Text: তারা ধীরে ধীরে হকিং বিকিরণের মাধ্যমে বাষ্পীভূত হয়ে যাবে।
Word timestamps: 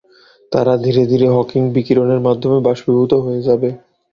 তারা 0.51 0.73
ধীরে 0.85 1.03
ধীরে 1.05 1.27
হকিং 1.35 1.61
বিকিরণের 1.75 2.21
মাধ্যমে 2.27 2.57
বাষ্পীভূত 2.67 3.11
হয়ে 3.25 3.41
যাবে। 3.47 3.69